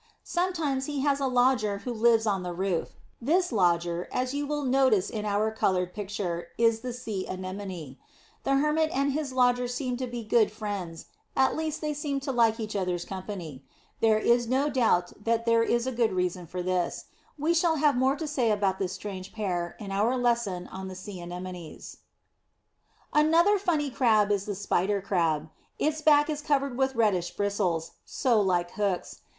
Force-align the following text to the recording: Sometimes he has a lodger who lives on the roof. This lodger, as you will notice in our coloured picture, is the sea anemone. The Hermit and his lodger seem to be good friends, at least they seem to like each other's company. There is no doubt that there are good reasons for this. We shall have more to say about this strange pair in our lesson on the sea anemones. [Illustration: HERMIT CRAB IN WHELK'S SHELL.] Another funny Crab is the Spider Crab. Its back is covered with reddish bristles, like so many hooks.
Sometimes 0.23 0.87
he 0.87 1.01
has 1.01 1.19
a 1.19 1.27
lodger 1.27 1.77
who 1.77 1.93
lives 1.93 2.25
on 2.25 2.41
the 2.41 2.53
roof. 2.53 2.95
This 3.21 3.51
lodger, 3.51 4.09
as 4.11 4.33
you 4.33 4.47
will 4.47 4.63
notice 4.63 5.11
in 5.11 5.25
our 5.25 5.51
coloured 5.51 5.93
picture, 5.93 6.47
is 6.57 6.79
the 6.79 6.91
sea 6.91 7.27
anemone. 7.27 7.97
The 8.43 8.55
Hermit 8.55 8.89
and 8.95 9.11
his 9.13 9.31
lodger 9.31 9.67
seem 9.67 9.97
to 9.97 10.07
be 10.07 10.23
good 10.23 10.51
friends, 10.51 11.05
at 11.35 11.55
least 11.55 11.81
they 11.81 11.93
seem 11.93 12.19
to 12.21 12.31
like 12.31 12.59
each 12.59 12.75
other's 12.75 13.05
company. 13.05 13.63
There 13.99 14.17
is 14.17 14.47
no 14.47 14.71
doubt 14.71 15.13
that 15.23 15.45
there 15.45 15.61
are 15.61 15.91
good 15.91 16.13
reasons 16.13 16.49
for 16.49 16.63
this. 16.63 17.05
We 17.37 17.53
shall 17.53 17.75
have 17.75 17.95
more 17.95 18.15
to 18.15 18.27
say 18.27 18.49
about 18.49 18.79
this 18.79 18.93
strange 18.93 19.31
pair 19.33 19.75
in 19.79 19.91
our 19.91 20.17
lesson 20.17 20.65
on 20.69 20.87
the 20.87 20.95
sea 20.95 21.21
anemones. 21.21 21.97
[Illustration: 23.13 23.13
HERMIT 23.13 23.13
CRAB 23.13 23.21
IN 23.21 23.31
WHELK'S 23.31 23.35
SHELL.] 23.35 23.41
Another 23.43 23.59
funny 23.83 23.89
Crab 23.91 24.31
is 24.31 24.45
the 24.47 24.55
Spider 24.55 24.99
Crab. 24.99 25.49
Its 25.77 26.01
back 26.01 26.27
is 26.27 26.41
covered 26.41 26.75
with 26.75 26.95
reddish 26.95 27.29
bristles, 27.35 27.89
like 27.91 27.95
so 28.07 28.43
many 28.43 28.65
hooks. 28.73 29.19